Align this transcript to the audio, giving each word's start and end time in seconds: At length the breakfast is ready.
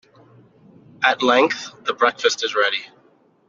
At 1.03 1.21
length 1.21 1.73
the 1.83 1.93
breakfast 1.93 2.43
is 2.43 2.55
ready. 2.55 2.83